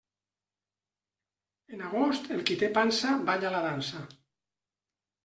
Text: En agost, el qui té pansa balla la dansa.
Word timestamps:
En 1.77 1.83
agost, 1.89 2.29
el 2.37 2.41
qui 2.47 2.57
té 2.63 2.71
pansa 2.79 3.13
balla 3.29 3.53
la 3.57 3.61
dansa. 3.67 4.03